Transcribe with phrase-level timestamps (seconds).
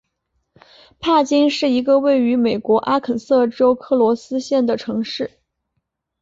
[0.99, 5.29] 帕金是一个位于美国阿肯色州克罗斯县的城市。